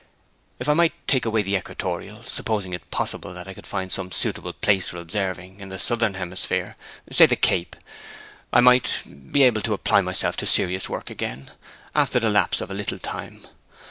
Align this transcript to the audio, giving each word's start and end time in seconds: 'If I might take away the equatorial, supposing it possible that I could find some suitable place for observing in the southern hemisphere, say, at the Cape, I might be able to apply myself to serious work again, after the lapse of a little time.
'If 0.57 0.67
I 0.67 0.73
might 0.73 0.93
take 1.07 1.27
away 1.27 1.43
the 1.43 1.55
equatorial, 1.55 2.23
supposing 2.23 2.73
it 2.73 2.89
possible 2.89 3.35
that 3.35 3.47
I 3.47 3.53
could 3.53 3.67
find 3.67 3.91
some 3.91 4.11
suitable 4.11 4.51
place 4.53 4.89
for 4.89 4.97
observing 4.97 5.59
in 5.59 5.69
the 5.69 5.77
southern 5.77 6.15
hemisphere, 6.15 6.75
say, 7.11 7.25
at 7.25 7.29
the 7.29 7.35
Cape, 7.35 7.75
I 8.51 8.61
might 8.61 8.95
be 9.31 9.43
able 9.43 9.61
to 9.61 9.75
apply 9.75 10.01
myself 10.01 10.37
to 10.37 10.47
serious 10.47 10.89
work 10.89 11.11
again, 11.11 11.51
after 11.93 12.19
the 12.19 12.31
lapse 12.31 12.61
of 12.61 12.71
a 12.71 12.73
little 12.73 12.97
time. 12.97 13.41